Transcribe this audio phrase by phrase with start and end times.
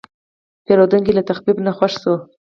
[0.65, 2.13] پیرودونکی له تخفیف نه خوښ شو.